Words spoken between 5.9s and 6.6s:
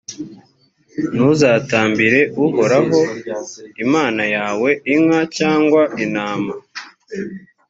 intama